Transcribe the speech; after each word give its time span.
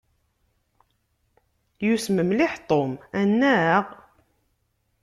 Yussem 1.85 2.17
mliḥ 2.29 2.53
Tom, 2.69 2.91
anaɣ? 3.19 3.85